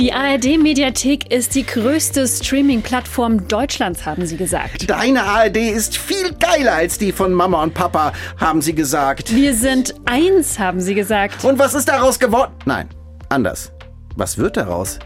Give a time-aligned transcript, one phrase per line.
[0.00, 4.88] Die ARD-Mediathek ist die größte Streaming-Plattform Deutschlands, haben sie gesagt.
[4.88, 9.36] Deine ARD ist viel geiler als die von Mama und Papa, haben sie gesagt.
[9.36, 11.44] Wir sind eins, haben sie gesagt.
[11.44, 12.52] Und was ist daraus geworden?
[12.64, 12.88] Nein,
[13.28, 13.72] anders.
[14.16, 14.98] Was wird daraus?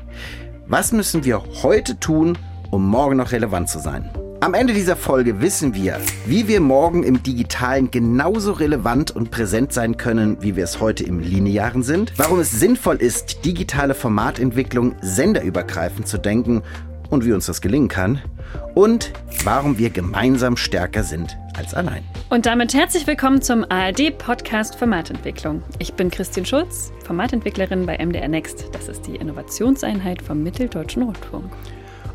[0.69, 2.39] Was müssen wir heute tun,
[2.71, 4.09] um morgen noch relevant zu sein?
[4.45, 9.73] Am Ende dieser Folge wissen wir, wie wir morgen im Digitalen genauso relevant und präsent
[9.73, 14.97] sein können, wie wir es heute im Linearen sind, warum es sinnvoll ist, digitale Formatentwicklung
[15.01, 16.63] senderübergreifend zu denken
[17.09, 18.21] und wie uns das gelingen kann
[18.75, 22.03] und warum wir gemeinsam stärker sind als allein.
[22.29, 25.63] Und damit herzlich willkommen zum ARD-Podcast Formatentwicklung.
[25.79, 28.67] Ich bin Christine Schulz, Formatentwicklerin bei MDR Next.
[28.73, 31.51] Das ist die Innovationseinheit vom Mitteldeutschen Rundfunk.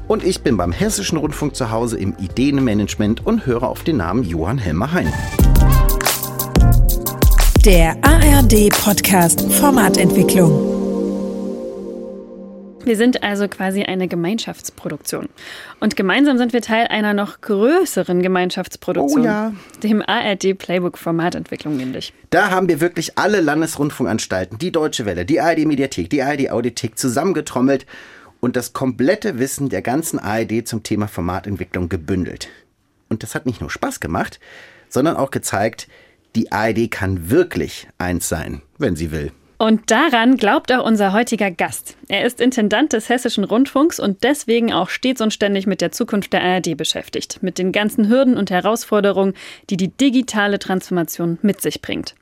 [0.09, 4.23] Und ich bin beim Hessischen Rundfunk zu Hause im Ideenmanagement und höre auf den Namen
[4.23, 5.13] Johann Helmer Hein.
[7.63, 10.80] Der ARD-Podcast Formatentwicklung.
[12.86, 15.30] Wir sind also quasi eine Gemeinschaftsproduktion.
[15.80, 19.22] Und gemeinsam sind wir Teil einer noch größeren Gemeinschaftsproduktion.
[19.22, 19.53] Oh ja.
[19.84, 22.14] Dem ARD Playbook Formatentwicklung nämlich.
[22.31, 26.97] Da haben wir wirklich alle Landesrundfunkanstalten, die Deutsche Welle, die ARD Mediathek, die ARD Audiothek
[26.97, 27.86] zusammengetrommelt
[28.40, 32.50] und das komplette Wissen der ganzen ARD zum Thema Formatentwicklung gebündelt.
[33.09, 34.40] Und das hat nicht nur Spaß gemacht,
[34.88, 35.88] sondern auch gezeigt,
[36.36, 39.31] die ARD kann wirklich eins sein, wenn sie will.
[39.58, 41.98] Und daran glaubt auch unser heutiger Gast.
[42.08, 46.31] Er ist Intendant des Hessischen Rundfunks und deswegen auch stets und ständig mit der Zukunft
[46.31, 49.34] der ARD beschäftigt, mit den ganzen Hürden und Herausforderungen,
[49.70, 52.16] die die digitale Transformation mit sich bringt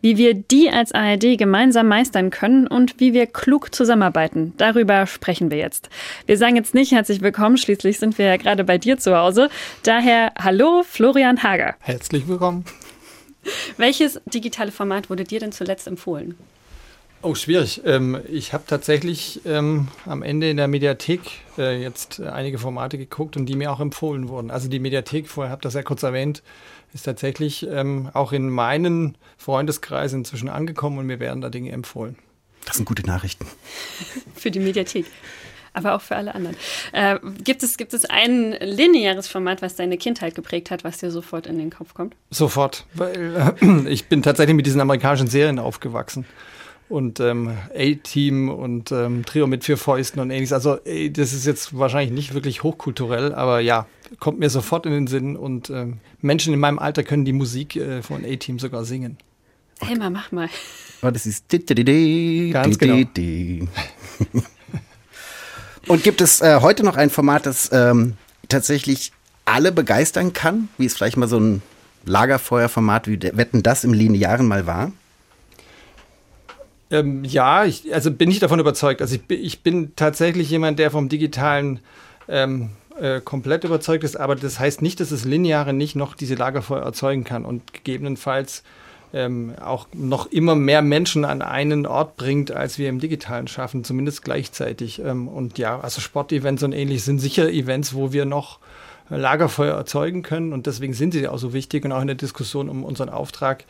[0.00, 4.54] wie wir die als ARD gemeinsam meistern können und wie wir klug zusammenarbeiten.
[4.56, 5.88] Darüber sprechen wir jetzt.
[6.26, 9.48] Wir sagen jetzt nicht herzlich willkommen, schließlich sind wir ja gerade bei dir zu Hause.
[9.82, 11.74] Daher hallo, Florian Hager.
[11.80, 12.64] Herzlich willkommen.
[13.76, 16.36] Welches digitale Format wurde dir denn zuletzt empfohlen?
[17.20, 17.82] Oh, schwierig.
[17.84, 21.20] Ähm, ich habe tatsächlich ähm, am Ende in der Mediathek
[21.56, 24.52] äh, jetzt einige Formate geguckt und die mir auch empfohlen wurden.
[24.52, 26.44] Also die Mediathek, vorher habe das ja kurz erwähnt,
[26.94, 32.16] ist tatsächlich ähm, auch in meinen Freundeskreisen inzwischen angekommen und mir werden da Dinge empfohlen.
[32.66, 33.46] Das sind gute Nachrichten.
[34.34, 35.06] für die Mediathek.
[35.74, 36.56] Aber auch für alle anderen.
[36.92, 41.10] Äh, gibt, es, gibt es ein lineares Format, was deine Kindheit geprägt hat, was dir
[41.10, 42.16] sofort in den Kopf kommt?
[42.30, 46.26] Sofort, weil äh, ich bin tatsächlich mit diesen amerikanischen Serien aufgewachsen
[46.88, 50.52] und ähm, A-Team und ähm, Trio mit vier Fäusten und ähnliches.
[50.52, 53.86] Also ey, das ist jetzt wahrscheinlich nicht wirklich hochkulturell, aber ja,
[54.20, 57.76] kommt mir sofort in den Sinn und ähm, Menschen in meinem Alter können die Musik
[57.76, 59.18] äh, von A-Team sogar singen.
[59.80, 60.48] Helma, mach mal.
[61.02, 61.44] Oh, das ist
[62.52, 62.96] Ganz genau.
[65.86, 68.14] Und gibt es äh, heute noch ein Format, das ähm,
[68.48, 69.12] tatsächlich
[69.44, 71.62] alle begeistern kann, wie es vielleicht mal so ein
[72.04, 74.92] Lagerfeuerformat wie Wetten das im Linearen mal war?
[76.90, 79.02] Ähm, ja, ich, also bin ich davon überzeugt.
[79.02, 81.80] Also ich, ich bin tatsächlich jemand, der vom digitalen
[82.28, 86.34] ähm, äh, komplett überzeugt ist, aber das heißt nicht, dass das Lineare nicht noch diese
[86.34, 88.62] Lagerfeuer erzeugen kann und gegebenenfalls
[89.12, 93.84] ähm, auch noch immer mehr Menschen an einen Ort bringt, als wir im Digitalen schaffen,
[93.84, 95.00] zumindest gleichzeitig.
[95.00, 98.58] Ähm, und ja, also Sportevents und ähnlich sind sicher Events, wo wir noch
[99.10, 102.68] Lagerfeuer erzeugen können und deswegen sind sie auch so wichtig und auch in der Diskussion
[102.68, 103.64] um unseren Auftrag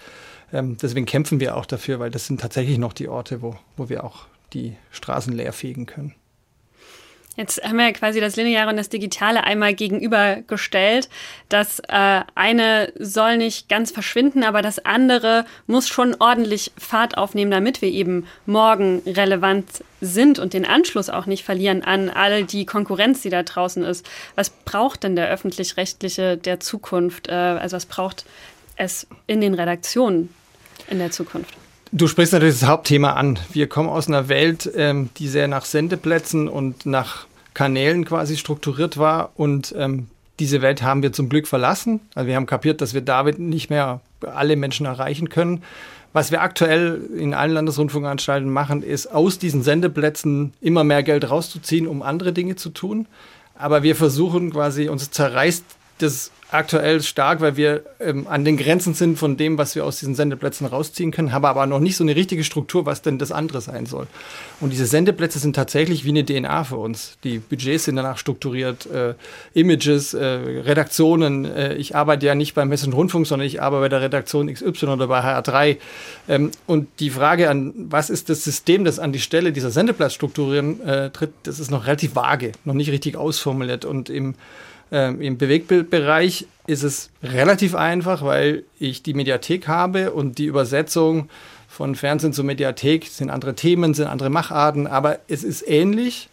[0.53, 3.89] ähm, deswegen kämpfen wir auch dafür, weil das sind tatsächlich noch die Orte, wo, wo
[3.89, 6.15] wir auch die Straßen leer fegen können.
[7.39, 11.09] Jetzt haben wir quasi das Lineare und das Digitale einmal gegenübergestellt.
[11.49, 17.53] Das äh, eine soll nicht ganz verschwinden, aber das andere muss schon ordentlich Fahrt aufnehmen,
[17.53, 22.67] damit wir eben morgen relevant sind und den Anschluss auch nicht verlieren an all die
[22.67, 24.05] Konkurrenz, die da draußen ist.
[24.35, 27.29] Was braucht denn der öffentlich-rechtliche der Zukunft?
[27.29, 28.25] Äh, also was braucht
[28.75, 30.35] es in den Redaktionen
[30.89, 31.55] in der Zukunft?
[31.91, 33.39] Du sprichst natürlich das Hauptthema an.
[33.51, 38.99] Wir kommen aus einer Welt, ähm, die sehr nach Sendeplätzen und nach Kanälen quasi strukturiert
[38.99, 39.31] war.
[39.37, 42.01] Und ähm, diese Welt haben wir zum Glück verlassen.
[42.15, 45.63] Also wir haben kapiert, dass wir damit nicht mehr alle Menschen erreichen können.
[46.13, 51.87] Was wir aktuell in allen Landesrundfunkanstalten machen, ist aus diesen Sendeplätzen immer mehr Geld rauszuziehen,
[51.87, 53.07] um andere Dinge zu tun.
[53.55, 55.65] Aber wir versuchen quasi, uns zerreißt
[55.99, 59.99] das aktuell stark, weil wir ähm, an den Grenzen sind von dem, was wir aus
[59.99, 63.33] diesen Sendeplätzen rausziehen können, haben aber noch nicht so eine richtige Struktur, was denn das
[63.33, 64.07] andere sein soll.
[64.61, 67.19] Und diese Sendeplätze sind tatsächlich wie eine DNA für uns.
[67.23, 69.15] Die Budgets sind danach strukturiert, äh,
[69.53, 71.45] Images, äh, Redaktionen.
[71.45, 74.87] Äh, ich arbeite ja nicht beim Hessischen Rundfunk, sondern ich arbeite bei der Redaktion XY
[74.87, 75.77] oder bei HR3.
[76.29, 80.81] Ähm, und die Frage an, was ist das System, das an die Stelle dieser Sendeplatzstrukturen
[80.81, 83.85] äh, tritt, das ist noch relativ vage, noch nicht richtig ausformuliert.
[83.85, 84.35] Und im
[84.91, 91.29] ähm, Im Bewegtbildbereich ist es relativ einfach, weil ich die Mediathek habe und die Übersetzung
[91.69, 96.29] von Fernsehen zur Mediathek, sind andere Themen, sind andere Macharten, aber es ist ähnlich.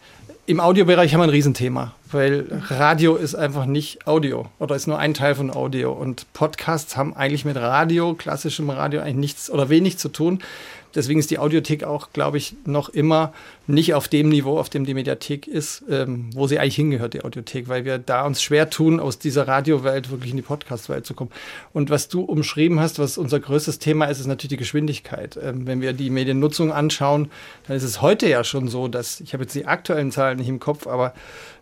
[0.46, 4.98] Im Audiobereich haben wir ein Riesenthema, weil Radio ist einfach nicht Audio oder ist nur
[4.98, 5.92] ein Teil von Audio.
[5.92, 10.40] Und Podcasts haben eigentlich mit Radio, klassischem Radio, eigentlich nichts oder wenig zu tun.
[10.96, 13.34] Deswegen ist die Audiothek auch, glaube ich, noch immer
[13.66, 17.22] nicht auf dem Niveau, auf dem die Mediathek ist, ähm, wo sie eigentlich hingehört, die
[17.22, 21.12] Audiothek, weil wir da uns schwer tun, aus dieser Radiowelt wirklich in die Podcast-Welt zu
[21.12, 21.30] kommen.
[21.74, 25.38] Und was du umschrieben hast, was unser größtes Thema ist, ist natürlich die Geschwindigkeit.
[25.42, 27.30] Ähm, wenn wir die Mediennutzung anschauen,
[27.66, 30.48] dann ist es heute ja schon so, dass, ich habe jetzt die aktuellen Zahlen nicht
[30.48, 31.12] im Kopf, aber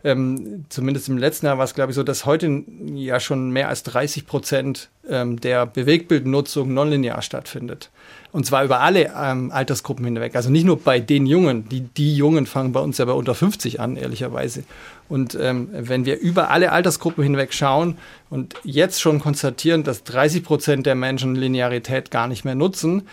[0.04, 2.62] ähm, zumindest im letzten Jahr war es, glaube ich, so, dass heute
[2.94, 7.90] ja schon mehr als 30 Prozent ähm, der Bewegbildnutzung nonlinear stattfindet.
[8.30, 10.36] Und zwar über alle ähm, Altersgruppen hinweg.
[10.36, 11.68] Also nicht nur bei den Jungen.
[11.70, 14.64] Die, die Jungen fangen bei uns ja bei unter 50 an, ehrlicherweise.
[15.08, 17.96] Und ähm, wenn wir über alle Altersgruppen hinweg schauen
[18.28, 23.08] und jetzt schon konstatieren, dass 30 Prozent der Menschen Linearität gar nicht mehr nutzen,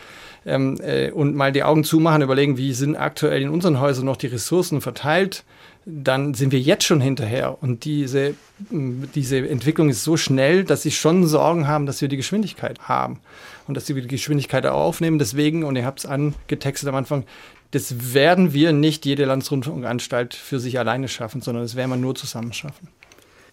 [0.45, 4.17] ähm, äh, und mal die Augen zumachen, überlegen, wie sind aktuell in unseren Häusern noch
[4.17, 5.43] die Ressourcen verteilt,
[5.85, 7.61] dann sind wir jetzt schon hinterher.
[7.61, 8.35] Und diese,
[8.69, 13.19] diese Entwicklung ist so schnell, dass sie schon Sorgen haben, dass wir die Geschwindigkeit haben
[13.67, 15.17] und dass sie die Geschwindigkeit aufnehmen.
[15.17, 17.25] Deswegen, und ihr habt es angetextet am Anfang,
[17.71, 22.15] das werden wir nicht jede Landesrundfunkanstalt für sich alleine schaffen, sondern das werden wir nur
[22.15, 22.89] zusammen schaffen.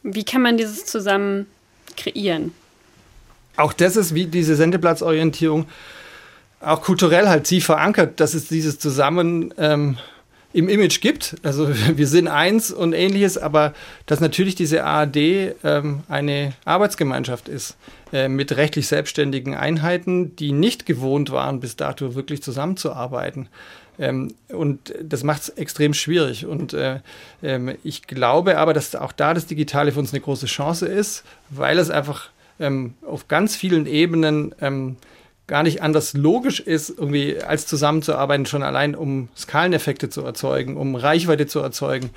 [0.02, 1.46] Wie kann man dieses zusammen
[1.96, 2.52] kreieren?
[3.56, 5.66] Auch das ist wie diese Sendeplatzorientierung
[6.60, 9.96] auch kulturell halt tief verankert, dass es dieses Zusammen ähm,
[10.52, 11.36] im Image gibt.
[11.42, 13.74] Also wir sind eins und ähnliches, aber
[14.06, 15.16] dass natürlich diese ARD
[15.64, 17.76] ähm, eine Arbeitsgemeinschaft ist
[18.12, 23.48] äh, mit rechtlich selbstständigen Einheiten, die nicht gewohnt waren, bis dato wirklich zusammenzuarbeiten.
[23.98, 26.46] Ähm, und das macht es extrem schwierig.
[26.46, 27.00] Und äh,
[27.42, 31.24] äh, ich glaube aber, dass auch da das Digitale für uns eine große Chance ist,
[31.50, 32.30] weil es einfach
[32.60, 34.96] ähm, auf ganz vielen Ebenen ähm,
[35.48, 40.94] gar nicht anders logisch ist, irgendwie als zusammenzuarbeiten, schon allein um Skaleneffekte zu erzeugen, um
[40.94, 42.10] Reichweite zu erzeugen,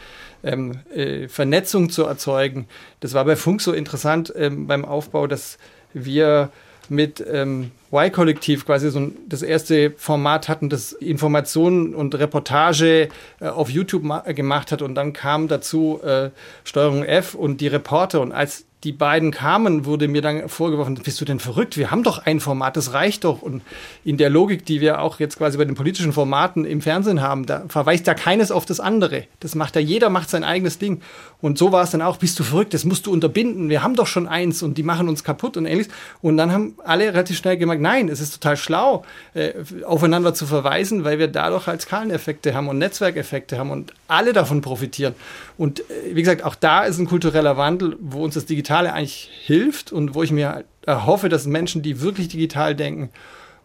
[0.43, 2.67] ähm, äh, Vernetzung zu erzeugen.
[2.99, 5.57] Das war bei Funk so interessant ähm, beim Aufbau, dass
[5.93, 6.51] wir
[6.89, 13.07] mit ähm, Y-Kollektiv quasi so das erste Format hatten, das Informationen und Reportage
[13.39, 16.31] äh, auf YouTube gemacht hat und dann kam dazu äh,
[16.65, 21.21] Steuerung F und die Reporter und als die beiden kamen, wurde mir dann vorgeworfen, bist
[21.21, 21.77] du denn verrückt?
[21.77, 23.41] Wir haben doch ein Format, das reicht doch.
[23.43, 23.61] Und
[24.03, 27.45] in der Logik, die wir auch jetzt quasi bei den politischen Formaten im Fernsehen haben,
[27.45, 29.25] da verweist ja keines auf das andere.
[29.39, 31.01] Das macht ja jeder, macht sein eigenes Ding.
[31.41, 33.69] Und so war es dann auch, bist du verrückt, das musst du unterbinden.
[33.69, 35.91] Wir haben doch schon eins und die machen uns kaputt und ähnliches.
[36.21, 39.53] Und dann haben alle relativ schnell gemerkt, nein, es ist total schlau, äh,
[39.85, 44.61] aufeinander zu verweisen, weil wir dadurch halt Skaleneffekte haben und Netzwerkeffekte haben und alle davon
[44.61, 45.13] profitieren.
[45.57, 49.29] Und äh, wie gesagt, auch da ist ein kultureller Wandel, wo uns das Digitale eigentlich
[49.45, 53.09] hilft und wo ich mir erhoffe, dass Menschen, die wirklich digital denken,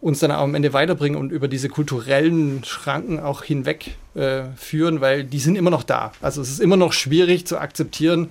[0.01, 5.23] uns dann am Ende weiterbringen und über diese kulturellen Schranken auch hinweg äh, führen, weil
[5.23, 6.11] die sind immer noch da.
[6.21, 8.31] Also es ist immer noch schwierig zu akzeptieren,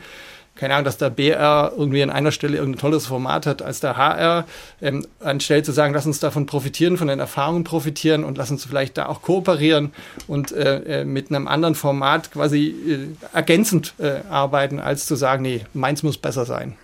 [0.56, 3.98] keine Ahnung, dass der BR irgendwie an einer Stelle irgendein tolles Format hat als der
[3.98, 4.46] HR,
[4.82, 8.66] ähm, anstelle zu sagen, lass uns davon profitieren, von den Erfahrungen profitieren und lass uns
[8.66, 9.92] vielleicht da auch kooperieren
[10.28, 15.44] und äh, äh, mit einem anderen Format quasi äh, ergänzend äh, arbeiten, als zu sagen,
[15.44, 16.78] nee, meins muss besser sein.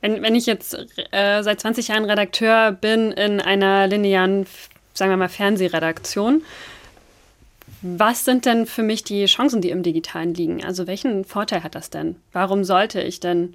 [0.00, 0.76] Wenn, wenn ich jetzt
[1.12, 4.46] äh, seit 20 Jahren Redakteur bin in einer linearen,
[4.92, 6.42] sagen wir mal, Fernsehredaktion,
[7.86, 10.64] was sind denn für mich die Chancen, die im Digitalen liegen?
[10.64, 12.16] Also welchen Vorteil hat das denn?
[12.32, 13.54] Warum sollte ich denn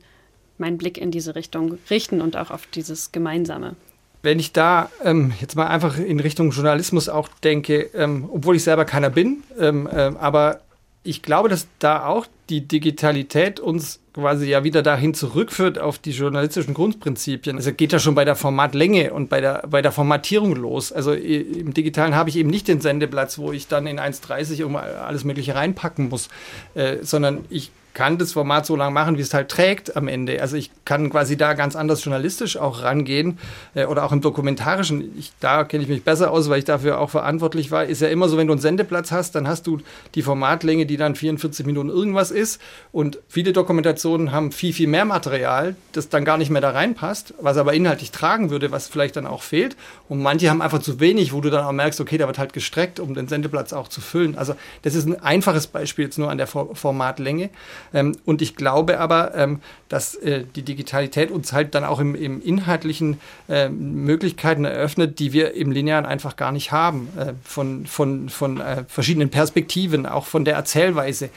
[0.60, 3.76] meinen Blick in diese Richtung richten und auch auf dieses Gemeinsame?
[4.22, 8.64] Wenn ich da ähm, jetzt mal einfach in Richtung Journalismus auch denke, ähm, obwohl ich
[8.64, 10.62] selber keiner bin, ähm, ähm aber
[11.04, 16.12] ich glaube, dass da auch die Digitalität uns quasi ja wieder dahin zurückführt auf die
[16.12, 17.56] journalistischen Grundprinzipien.
[17.58, 20.92] Also geht ja schon bei der Formatlänge und bei der, bei der Formatierung los.
[20.92, 24.76] Also im Digitalen habe ich eben nicht den Sendeplatz, wo ich dann in 1,30 um
[24.76, 26.28] alles Mögliche reinpacken muss,
[26.74, 30.42] äh, sondern ich kann das Format so lang machen, wie es halt trägt am Ende.
[30.42, 33.38] Also ich kann quasi da ganz anders journalistisch auch rangehen
[33.76, 35.12] äh, oder auch im Dokumentarischen.
[35.20, 37.84] Ich, da kenne ich mich besser aus, weil ich dafür auch verantwortlich war.
[37.84, 39.82] Ist ja immer so, wenn du einen Sendeplatz hast, dann hast du
[40.16, 42.62] die Formatlänge, die dann 44 Minuten irgendwas ist.
[42.94, 47.34] Und viele Dokumentationen haben viel, viel mehr Material, das dann gar nicht mehr da reinpasst,
[47.42, 49.76] was aber inhaltlich tragen würde, was vielleicht dann auch fehlt.
[50.08, 52.54] Und manche haben einfach zu wenig, wo du dann auch merkst, okay, da wird halt
[52.54, 54.38] gestreckt, um den Sendeplatz auch zu füllen.
[54.38, 57.50] Also das ist ein einfaches Beispiel jetzt nur an der Formatlänge.
[57.94, 62.16] Ähm, und ich glaube aber, ähm, dass äh, die Digitalität uns halt dann auch im,
[62.16, 67.86] im inhaltlichen äh, Möglichkeiten eröffnet, die wir im Linearen einfach gar nicht haben, äh, von,
[67.86, 71.30] von, von äh, verschiedenen Perspektiven, auch von der Erzählweise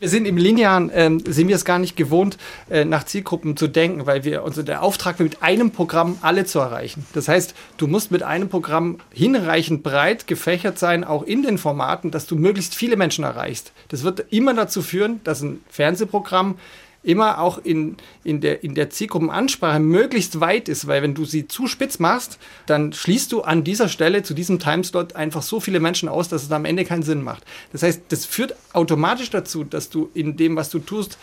[0.00, 2.38] Wir sind im Linearen, ähm, sind wir es gar nicht gewohnt,
[2.70, 6.60] äh, nach Zielgruppen zu denken, weil wir, also der Auftrag mit einem Programm alle zu
[6.60, 7.04] erreichen.
[7.14, 12.12] Das heißt, du musst mit einem Programm hinreichend breit gefächert sein, auch in den Formaten,
[12.12, 13.72] dass du möglichst viele Menschen erreichst.
[13.88, 16.58] Das wird immer dazu führen, dass ein Fernsehprogramm
[17.02, 21.46] immer auch in, in, der, in der Zielgruppenansprache möglichst weit ist, weil wenn du sie
[21.46, 25.80] zu spitz machst, dann schließt du an dieser Stelle zu diesem Timeslot einfach so viele
[25.80, 27.44] Menschen aus, dass es am Ende keinen Sinn macht.
[27.72, 31.18] Das heißt, das führt automatisch dazu, dass du in dem, was du tust,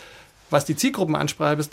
[0.50, 1.72] was die Zielgruppenansprache bist,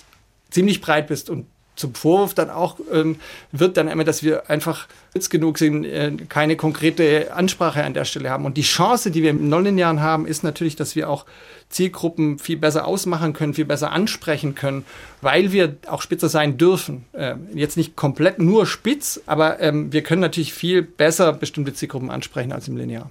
[0.49, 3.17] ziemlich breit bist und zum Vorwurf dann auch ähm,
[3.51, 8.05] wird dann immer, dass wir einfach spitz genug sind, äh, keine konkrete Ansprache an der
[8.05, 8.45] Stelle haben.
[8.45, 11.25] Und die Chance, die wir im Nonlinearen haben, ist natürlich, dass wir auch
[11.69, 14.85] Zielgruppen viel besser ausmachen können, viel besser ansprechen können,
[15.21, 17.05] weil wir auch spitzer sein dürfen.
[17.13, 22.11] Äh, jetzt nicht komplett nur spitz, aber ähm, wir können natürlich viel besser bestimmte Zielgruppen
[22.11, 23.09] ansprechen als im Linear.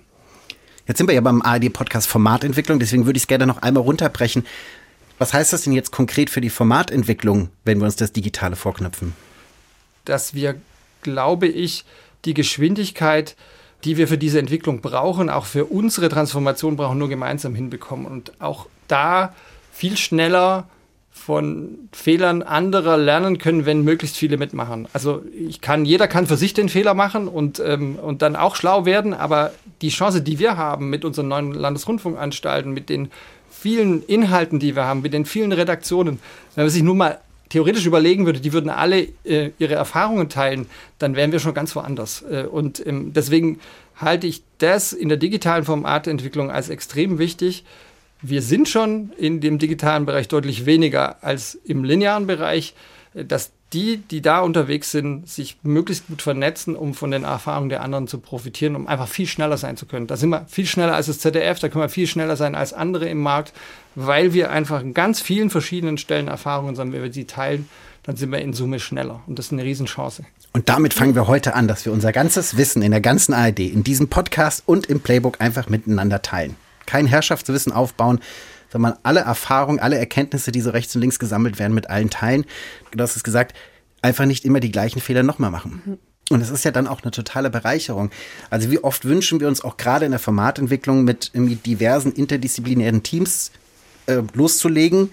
[0.87, 4.45] Jetzt sind wir ja beim ARD-Podcast Formatentwicklung, deswegen würde ich es gerne noch einmal runterbrechen.
[5.23, 9.15] Was heißt das denn jetzt konkret für die Formatentwicklung, wenn wir uns das Digitale vorknüpfen?
[10.05, 10.57] Dass wir,
[11.03, 11.85] glaube ich,
[12.25, 13.37] die Geschwindigkeit
[13.85, 18.07] die wir für diese Entwicklung brauchen, auch für unsere Transformation brauchen, nur gemeinsam hinbekommen.
[18.07, 19.35] Und auch da
[19.73, 20.69] viel schneller
[21.11, 24.89] von Fehlern anderer lernen können, wenn möglichst viele mitmachen.
[24.93, 28.57] Also ich kann, jeder kann für sich den Fehler machen und, ähm, und dann auch
[28.57, 29.53] schlau werden, aber
[29.83, 33.11] die Chance, die wir haben mit unseren neuen Landesrundfunkanstalten, mit den
[33.63, 36.19] vielen Inhalten, die wir haben, mit den vielen Redaktionen,
[36.57, 40.67] wenn man sich nur mal theoretisch überlegen würde, die würden alle äh, ihre Erfahrungen teilen,
[40.99, 42.23] dann wären wir schon ganz woanders.
[42.23, 43.61] Äh, und ähm, deswegen
[43.95, 47.65] halte ich das in der digitalen Formatentwicklung als extrem wichtig.
[48.21, 52.75] Wir sind schon in dem digitalen Bereich deutlich weniger als im linearen Bereich,
[53.15, 57.69] äh, dass die, die da unterwegs sind, sich möglichst gut vernetzen, um von den Erfahrungen
[57.69, 60.07] der anderen zu profitieren, um einfach viel schneller sein zu können.
[60.07, 62.73] Da sind wir viel schneller als das ZDF, da können wir viel schneller sein als
[62.73, 63.53] andere im Markt,
[63.95, 66.93] weil wir einfach in ganz vielen verschiedenen Stellen Erfahrungen haben.
[66.93, 67.69] Wenn wir sie teilen,
[68.03, 69.21] dann sind wir in Summe schneller.
[69.27, 70.25] Und das ist eine Riesenchance.
[70.53, 73.61] Und damit fangen wir heute an, dass wir unser ganzes Wissen in der ganzen ARD,
[73.61, 76.57] in diesem Podcast und im Playbook einfach miteinander teilen.
[76.85, 78.21] Kein Herrschaftswissen aufbauen,
[78.73, 82.45] sondern alle Erfahrungen, alle Erkenntnisse, die so rechts und links gesammelt werden, mit allen teilen.
[82.91, 83.55] Du hast es gesagt,
[84.01, 85.83] einfach nicht immer die gleichen Fehler nochmal machen.
[85.85, 85.99] Mhm.
[86.31, 88.11] Und es ist ja dann auch eine totale Bereicherung.
[88.49, 93.51] Also wie oft wünschen wir uns auch gerade in der Formatentwicklung mit diversen interdisziplinären Teams
[94.07, 95.11] äh, loszulegen,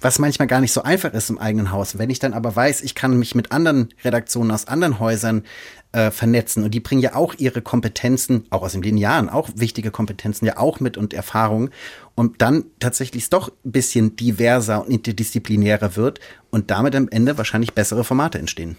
[0.00, 1.98] was manchmal gar nicht so einfach ist im eigenen Haus.
[1.98, 5.44] Wenn ich dann aber weiß, ich kann mich mit anderen Redaktionen aus anderen Häusern
[5.92, 9.90] äh, vernetzen und die bringen ja auch ihre Kompetenzen, auch aus den Jahren, auch wichtige
[9.90, 11.70] Kompetenzen ja auch mit und Erfahrungen
[12.14, 17.38] und dann tatsächlich es doch ein bisschen diverser und interdisziplinärer wird und damit am Ende
[17.38, 18.76] wahrscheinlich bessere Formate entstehen.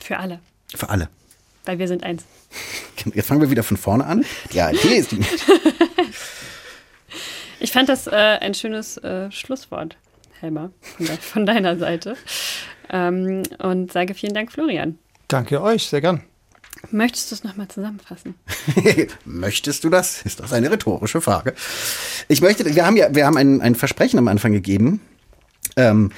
[0.00, 0.40] Für alle.
[0.74, 1.08] Für alle.
[1.64, 2.24] Weil wir sind eins.
[3.14, 4.24] Jetzt fangen wir wieder von vorne an.
[4.52, 5.20] Ja, hier ist die.
[7.60, 9.96] ich fand das äh, ein schönes äh, Schlusswort,
[10.44, 12.16] Helmer, von, de von deiner Seite.
[12.90, 14.98] Ähm, und sage vielen Dank, Florian.
[15.28, 16.20] Danke euch, sehr gern.
[16.90, 18.34] Möchtest du es nochmal zusammenfassen?
[19.24, 20.20] Möchtest du das?
[20.22, 21.54] Ist das eine rhetorische Frage?
[22.28, 25.00] Ich möchte, wir haben ja, wir haben ein, ein Versprechen am Anfang gegeben,
[25.76, 26.12] ähm,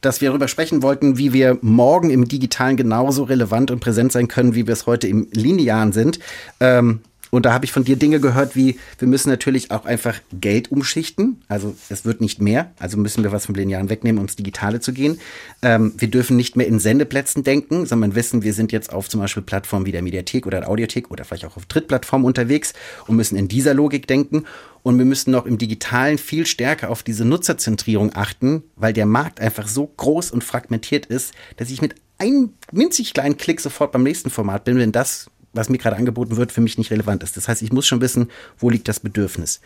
[0.00, 4.28] dass wir darüber sprechen wollten, wie wir morgen im Digitalen genauso relevant und präsent sein
[4.28, 6.20] können, wie wir es heute im Linearen sind.
[6.60, 7.00] Ähm,
[7.32, 10.70] und da habe ich von dir Dinge gehört, wie wir müssen natürlich auch einfach Geld
[10.70, 11.40] umschichten.
[11.48, 12.72] Also es wird nicht mehr.
[12.78, 15.18] Also müssen wir was vom Linearen wegnehmen, um ins Digitale zu gehen.
[15.62, 19.20] Ähm, wir dürfen nicht mehr in Sendeplätzen denken, sondern wissen, wir sind jetzt auf zum
[19.20, 22.74] Beispiel Plattformen wie der Mediathek oder der Audiothek oder vielleicht auch auf Drittplattformen unterwegs
[23.06, 24.44] und müssen in dieser Logik denken.
[24.82, 29.40] Und wir müssen noch im Digitalen viel stärker auf diese Nutzerzentrierung achten, weil der Markt
[29.40, 34.02] einfach so groß und fragmentiert ist, dass ich mit einem winzig kleinen Klick sofort beim
[34.02, 37.36] nächsten Format bin, wenn das was mir gerade angeboten wird, für mich nicht relevant ist.
[37.36, 39.60] Das heißt, ich muss schon wissen, wo liegt das Bedürfnis.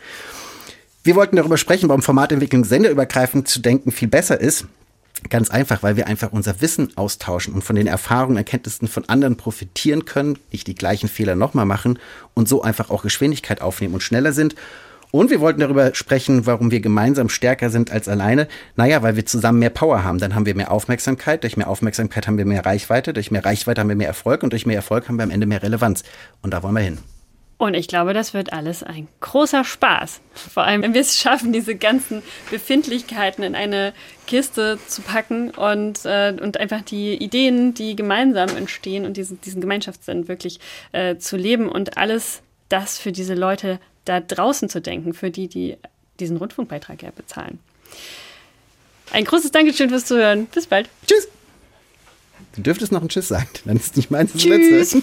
[1.03, 4.65] Wir wollten darüber sprechen, warum Formatentwicklung senderübergreifend zu denken viel besser ist.
[5.29, 9.35] Ganz einfach, weil wir einfach unser Wissen austauschen und von den Erfahrungen, Erkenntnissen von anderen
[9.35, 11.97] profitieren können, nicht die gleichen Fehler nochmal machen
[12.35, 14.55] und so einfach auch Geschwindigkeit aufnehmen und schneller sind
[15.11, 18.47] und wir wollten darüber sprechen, warum wir gemeinsam stärker sind als alleine.
[18.75, 20.19] Naja, weil wir zusammen mehr Power haben.
[20.19, 21.43] Dann haben wir mehr Aufmerksamkeit.
[21.43, 23.13] Durch mehr Aufmerksamkeit haben wir mehr Reichweite.
[23.13, 24.43] Durch mehr Reichweite haben wir mehr Erfolg.
[24.43, 26.03] Und durch mehr Erfolg haben wir am Ende mehr Relevanz.
[26.41, 26.97] Und da wollen wir hin.
[27.59, 30.21] Und ich glaube, das wird alles ein großer Spaß.
[30.33, 32.21] Vor allem, wenn wir es schaffen, diese ganzen
[32.51, 33.93] Befindlichkeiten in eine
[34.27, 39.59] Kiste zu packen und, äh, und einfach die Ideen, die gemeinsam entstehen und diesen, diesen
[39.59, 40.59] Gemeinschaftssinn wirklich
[40.91, 45.47] äh, zu leben und alles das für diese Leute da draußen zu denken, für die,
[45.47, 45.77] die
[46.19, 47.59] diesen Rundfunkbeitrag ja bezahlen.
[49.11, 50.47] Ein großes Dankeschön fürs Zuhören.
[50.47, 50.89] Bis bald.
[51.05, 51.27] Tschüss.
[52.55, 54.93] Du dürftest noch ein Tschüss sagen, dann ist nicht meins das Tschüss.
[54.93, 55.01] letzte.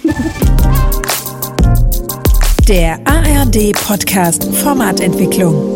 [2.68, 5.73] Der ARD Podcast Formatentwicklung.